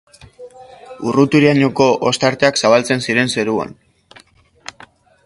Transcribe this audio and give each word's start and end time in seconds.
Urrutirainoko 1.09 1.87
ostarteak 2.11 2.57
zabaltzen 2.63 3.05
ziren 3.09 3.29
zeruan. 3.35 3.77